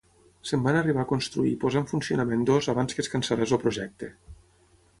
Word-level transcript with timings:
Se'n 0.51 0.61
van 0.67 0.77
arribar 0.79 1.03
a 1.03 1.09
construir 1.11 1.51
i 1.51 1.59
posar 1.65 1.83
en 1.83 1.85
funcionament 1.93 2.47
dos 2.53 2.71
abans 2.75 2.97
que 2.99 3.05
es 3.07 3.13
cancel·lés 3.17 3.57
el 3.59 3.65
projecte. 3.67 4.13